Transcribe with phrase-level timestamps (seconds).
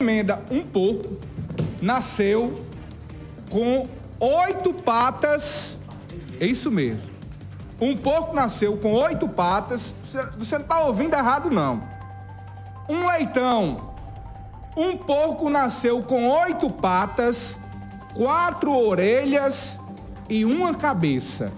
[0.00, 1.18] emenda, um porco
[1.82, 2.64] nasceu
[3.50, 3.88] com
[4.20, 5.80] oito patas.
[6.38, 7.10] É isso mesmo.
[7.80, 9.96] Um porco nasceu com oito patas.
[10.04, 11.82] Você, não está ouvindo errado, não.
[12.88, 13.92] Um leitão.
[14.76, 17.58] Um porco nasceu com oito patas,
[18.14, 19.80] quatro orelhas
[20.30, 21.50] e uma cabeça.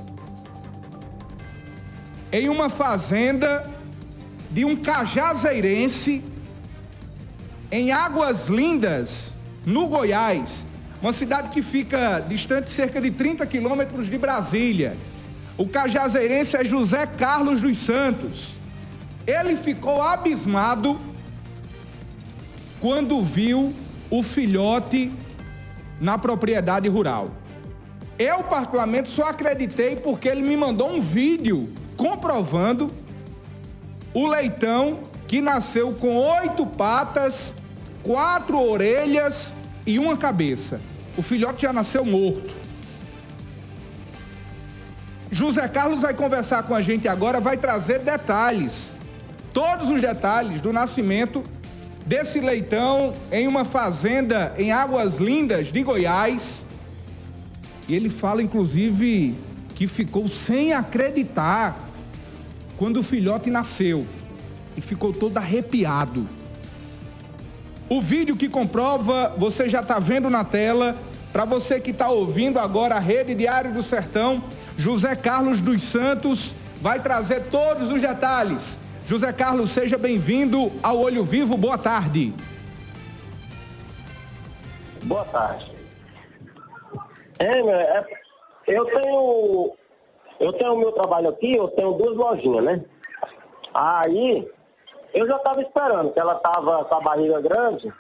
[2.32, 3.68] Em uma fazenda
[4.50, 6.29] de um cajazeirense
[7.70, 9.32] em Águas Lindas,
[9.64, 10.66] no Goiás,
[11.00, 14.96] uma cidade que fica distante cerca de 30 quilômetros de Brasília.
[15.56, 18.58] O cajazeirense é José Carlos dos Santos.
[19.26, 20.98] Ele ficou abismado
[22.80, 23.72] quando viu
[24.10, 25.12] o filhote
[26.00, 27.30] na propriedade rural.
[28.18, 32.90] Eu, particularmente, só acreditei porque ele me mandou um vídeo comprovando
[34.12, 37.54] o leitão que nasceu com oito patas,
[38.02, 39.54] quatro orelhas
[39.86, 40.80] e uma cabeça.
[41.16, 42.54] O filhote já nasceu morto.
[45.30, 48.94] José Carlos vai conversar com a gente agora, vai trazer detalhes,
[49.52, 51.44] todos os detalhes do nascimento
[52.04, 56.66] desse leitão em uma fazenda em Águas Lindas de Goiás.
[57.86, 59.36] E ele fala, inclusive,
[59.76, 61.78] que ficou sem acreditar
[62.76, 64.06] quando o filhote nasceu
[64.76, 66.26] e ficou todo arrepiado.
[67.90, 70.96] O vídeo que comprova, você já está vendo na tela.
[71.32, 74.44] Para você que está ouvindo agora a Rede Diário do Sertão,
[74.78, 78.78] José Carlos dos Santos vai trazer todos os detalhes.
[79.04, 81.56] José Carlos, seja bem-vindo ao Olho Vivo.
[81.56, 82.32] Boa tarde.
[85.02, 85.72] Boa tarde.
[87.40, 88.04] É,
[88.68, 89.72] eu tenho
[90.38, 92.84] eu tenho meu trabalho aqui, eu tenho duas lojinhas, né?
[93.74, 94.48] Aí
[95.12, 97.92] eu já estava esperando, que ela estava com a barriga grande.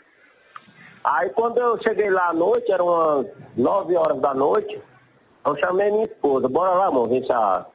[1.02, 4.80] Aí quando eu cheguei lá à noite, eram umas 9 horas da noite,
[5.44, 7.66] eu chamei minha esposa, bora lá, amor, ver se a,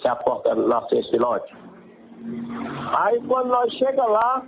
[0.00, 1.56] se a porta nasceu esse lote.
[2.98, 4.42] Aí quando nós chega lá,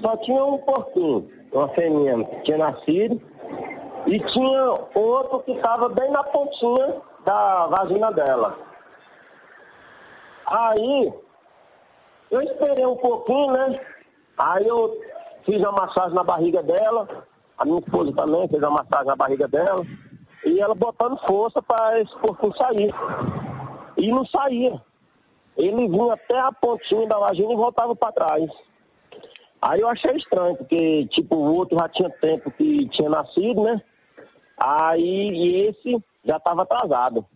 [0.00, 3.20] só tinha um porquinho, uma fêmea que tinha nascido,
[4.06, 8.58] e tinha outro que estava bem na pontinha da vagina dela.
[10.46, 11.12] Aí
[12.30, 13.80] eu esperei um pouquinho, né?
[14.38, 15.00] Aí eu
[15.44, 17.26] fiz a massagem na barriga dela,
[17.58, 19.84] a minha esposa também fez a massagem na barriga dela,
[20.44, 22.94] e ela botando força para esse porquinho sair.
[23.96, 24.80] E não saía.
[25.56, 28.50] Ele vinha até a pontinha da vagina e voltava para trás.
[29.60, 33.82] Aí eu achei estranho, porque tipo, o outro já tinha tempo que tinha nascido, né?
[34.56, 37.26] Aí esse já estava atrasado.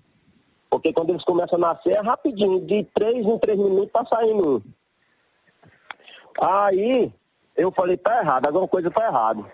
[0.71, 4.57] Porque quando eles começam a nascer é rapidinho, de três em três minutos tá saindo
[4.57, 4.63] um.
[6.41, 7.13] Aí
[7.57, 9.45] eu falei, tá errado, alguma coisa tá errada.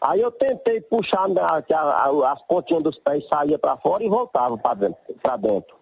[0.00, 4.56] Aí eu tentei puxar a, a, as pontinhas dos pés saía para fora e voltava
[4.56, 4.98] para dentro,
[5.40, 5.76] dentro.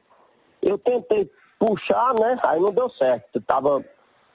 [0.63, 2.39] Eu tentei puxar, né?
[2.43, 3.41] Aí não deu certo.
[3.43, 3.85] Tava,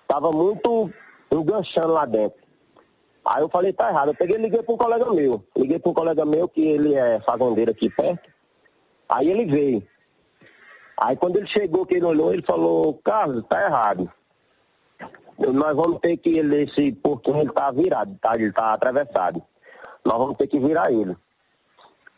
[0.07, 0.91] tava muito
[1.31, 2.39] enganchando lá dentro.
[3.25, 4.09] Aí eu falei, tá errado.
[4.09, 5.43] Eu peguei e liguei para um colega meu.
[5.55, 8.29] Liguei para um colega meu que ele é fazendeiro aqui perto.
[9.09, 9.87] Aí ele veio.
[10.97, 14.11] Aí quando ele chegou, que ele olhou, ele falou, Carlos, tá errado
[15.47, 18.35] nós vamos ter que, ele, esse porquinho ele tá virado, tá?
[18.35, 19.41] Ele tá atravessado.
[20.05, 21.15] Nós vamos ter que virar ele.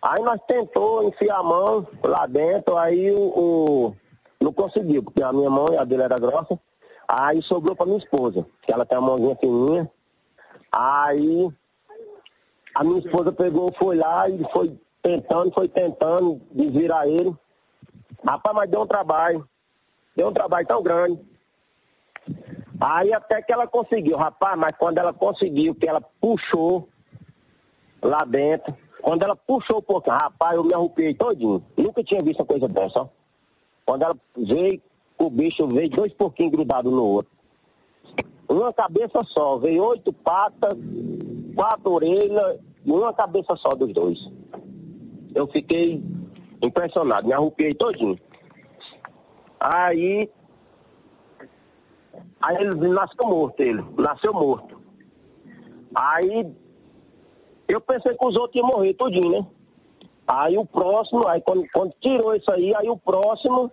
[0.01, 3.95] Aí nós tentou enfiar a mão lá dentro, aí o, o
[4.41, 6.59] não conseguiu, porque a minha mão e a dele era grossa.
[7.07, 9.91] Aí sobrou para minha esposa, que ela tem uma mãozinha fininha.
[10.71, 11.49] Aí
[12.75, 17.33] a minha esposa pegou, foi lá e foi tentando, foi tentando desvirar ele.
[18.25, 19.47] Rapaz, mas deu um trabalho.
[20.15, 21.19] Deu um trabalho tão grande.
[22.85, 26.89] Aí até que ela conseguiu, rapaz, mas quando ela conseguiu, que ela puxou
[28.01, 31.63] lá dentro, quando ela puxou um pouquinho, rapaz, eu me arrupiei todinho.
[31.77, 33.07] Nunca tinha visto uma coisa dessa, ó.
[33.85, 34.81] Quando ela veio,
[35.17, 37.31] o bicho veio dois pouquinhos grudados no outro.
[38.49, 40.77] Uma cabeça só, veio oito patas,
[41.55, 44.29] quatro orelhas uma cabeça só dos dois.
[45.33, 46.03] Eu fiquei
[46.61, 48.19] impressionado, me arrupiei todinho.
[49.57, 50.29] Aí
[52.41, 53.83] Aí ele nasceu morto, ele.
[53.97, 54.81] Nasceu morto.
[55.95, 56.51] Aí
[57.67, 59.47] eu pensei que os outros iam morrer tudinho, né?
[60.27, 63.71] Aí o próximo, aí quando, quando tirou isso aí, aí o próximo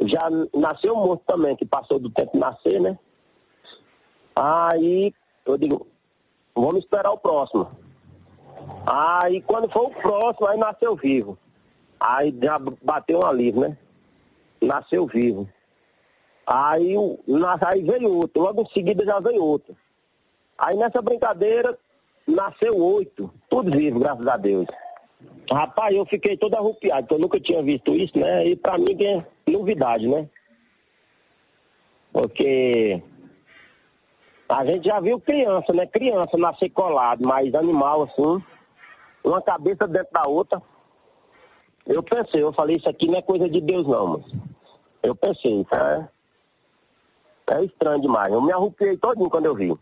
[0.00, 2.98] já nasceu morto também, que passou do tempo de nascer, né?
[4.34, 5.14] Aí
[5.44, 5.86] eu digo,
[6.54, 7.70] vamos esperar o próximo.
[8.86, 11.38] Aí quando foi o próximo, aí nasceu vivo.
[11.98, 13.78] Aí já bateu um alívio, né?
[14.60, 15.48] Nasceu vivo.
[16.46, 16.94] Aí,
[17.66, 19.76] aí veio outro, logo em seguida já veio outro.
[20.58, 21.78] Aí nessa brincadeira,
[22.26, 24.66] nasceu oito, tudo vivo, graças a Deus.
[25.50, 28.46] Rapaz, eu fiquei todo arrupiado, porque eu nunca tinha visto isso, né?
[28.46, 30.28] E pra mim é novidade, né?
[32.12, 33.02] Porque
[34.48, 35.86] a gente já viu criança, né?
[35.86, 38.42] Criança nascer colado, mas animal assim,
[39.24, 40.62] uma cabeça dentro da outra.
[41.86, 44.24] Eu pensei, eu falei, isso aqui não é coisa de Deus não, mano.
[45.02, 46.08] Eu pensei, é,
[47.50, 48.32] é estranho demais.
[48.32, 49.76] Eu me arrupiei todinho quando eu vi.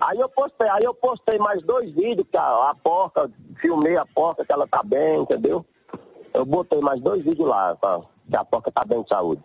[0.00, 4.04] Aí eu postei, aí eu postei mais dois vídeos, que a, a porca, filmei a
[4.04, 5.64] porca, que ela tá bem, entendeu?
[6.34, 9.42] Eu botei mais dois vídeos lá, tá, que a porca tá bem de saúde.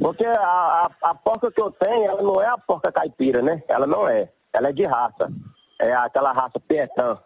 [0.00, 3.62] Porque a, a, a porca que eu tenho, ela não é a porca caipira, né?
[3.66, 4.30] Ela não é.
[4.52, 5.32] Ela é de raça.
[5.80, 7.18] É aquela raça Pietã.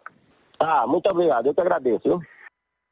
[0.57, 1.47] Tá, muito obrigado.
[1.47, 2.21] Eu que agradeço, viu?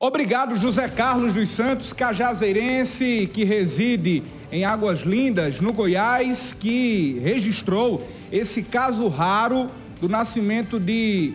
[0.03, 8.01] Obrigado, José Carlos dos Santos, cajazeirense, que reside em Águas Lindas, no Goiás, que registrou
[8.31, 9.67] esse caso raro
[9.99, 11.33] do nascimento de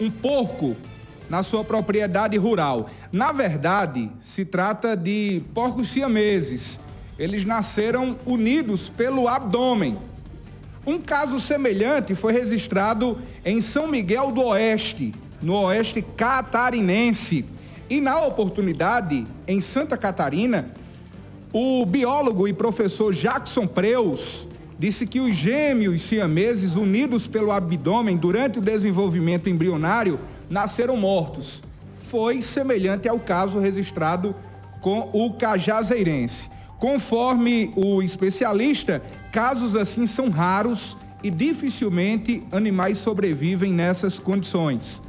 [0.00, 0.74] um porco
[1.28, 2.88] na sua propriedade rural.
[3.12, 6.80] Na verdade, se trata de porcos siameses.
[7.18, 9.98] Eles nasceram unidos pelo abdômen.
[10.86, 17.44] Um caso semelhante foi registrado em São Miguel do Oeste, no oeste catarinense.
[17.88, 20.70] E na oportunidade, em Santa Catarina,
[21.52, 24.46] o biólogo e professor Jackson Preus
[24.78, 31.62] disse que os gêmeos siameses unidos pelo abdômen durante o desenvolvimento embrionário nasceram mortos.
[32.08, 34.34] Foi semelhante ao caso registrado
[34.80, 36.48] com o cajazeirense.
[36.78, 45.02] Conforme o especialista, casos assim são raros e dificilmente animais sobrevivem nessas condições.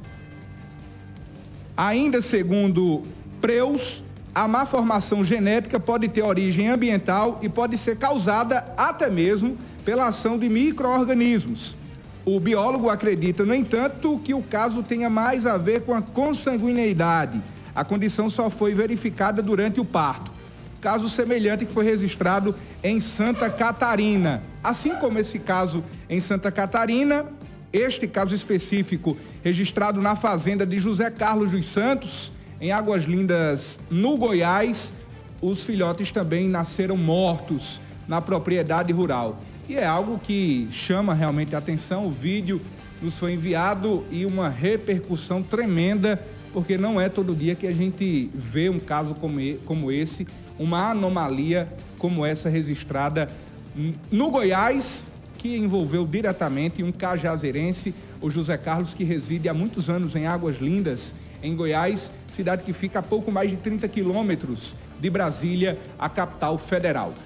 [1.75, 3.03] Ainda segundo
[3.39, 4.03] Preus,
[4.33, 10.07] a má formação genética pode ter origem ambiental e pode ser causada até mesmo pela
[10.07, 11.75] ação de micro-organismos.
[12.23, 17.41] O biólogo acredita, no entanto, que o caso tenha mais a ver com a consanguineidade.
[17.73, 20.31] A condição só foi verificada durante o parto.
[20.79, 24.43] Caso semelhante que foi registrado em Santa Catarina.
[24.63, 27.25] Assim como esse caso em Santa Catarina,
[27.73, 34.17] este caso específico registrado na fazenda de José Carlos dos Santos, em Águas Lindas, no
[34.17, 34.93] Goiás,
[35.41, 39.41] os filhotes também nasceram mortos na propriedade rural.
[39.67, 42.05] E é algo que chama realmente a atenção.
[42.05, 42.61] O vídeo
[43.01, 46.21] nos foi enviado e uma repercussão tremenda,
[46.53, 49.15] porque não é todo dia que a gente vê um caso
[49.65, 50.27] como esse,
[50.59, 53.27] uma anomalia como essa registrada
[54.11, 55.07] no Goiás
[55.41, 60.57] que envolveu diretamente um cajazeirense, o José Carlos, que reside há muitos anos em Águas
[60.57, 66.07] Lindas, em Goiás, cidade que fica a pouco mais de 30 quilômetros de Brasília, a
[66.07, 67.11] capital federal.